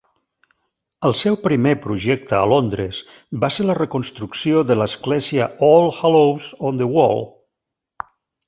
El 1.09 1.13
seu 1.19 1.35
primer 1.43 1.73
projecte 1.83 2.37
a 2.37 2.47
Londres 2.53 3.03
va 3.45 3.51
ser 3.57 3.67
la 3.67 3.77
reconstrucció 3.81 4.65
de 4.73 4.79
l'església 4.83 5.51
All 5.71 5.89
Hallows-on-the-Wall. 5.99 7.27